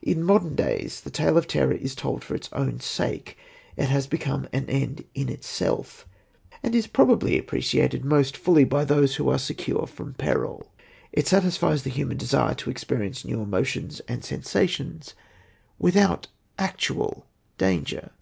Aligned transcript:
In 0.00 0.24
modern 0.24 0.54
days 0.54 1.02
the 1.02 1.10
tale 1.10 1.36
of 1.36 1.46
terror 1.46 1.74
is 1.74 1.94
told 1.94 2.24
for 2.24 2.34
its 2.34 2.48
own 2.54 2.80
sake. 2.80 3.36
It 3.76 3.90
has 3.90 4.06
become 4.06 4.48
an 4.50 4.64
end 4.70 5.04
in 5.14 5.28
itself, 5.28 6.08
and 6.62 6.74
is 6.74 6.86
probably 6.86 7.36
appreciated 7.38 8.02
most 8.02 8.38
fully 8.38 8.64
by 8.64 8.86
those 8.86 9.16
who 9.16 9.28
are 9.28 9.38
secure 9.38 9.86
from 9.86 10.14
peril. 10.14 10.72
It 11.12 11.28
satisfies 11.28 11.82
the 11.82 11.90
human 11.90 12.16
desire 12.16 12.54
to 12.54 12.70
experience 12.70 13.22
new 13.26 13.42
emotions 13.42 14.00
and 14.08 14.24
sensations, 14.24 15.12
without 15.78 16.26
actual 16.58 17.26
danger. 17.58 18.12